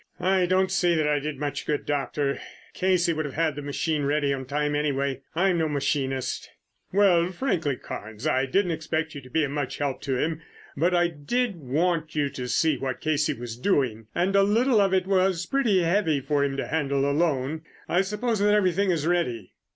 [0.19, 2.39] "I don't see that I did much good, Doctor.
[2.73, 6.49] Casey would have had the machine ready on time anyway, and I'm no machinist."
[6.91, 10.41] "Well, frankly, Carnes, I didn't expect you to be of much help to him,
[10.75, 14.91] but I did want you to see what Casey was doing, and a little of
[14.91, 17.61] it was pretty heavy for him to handle alone.
[17.87, 19.53] I suppose that everything is ready?"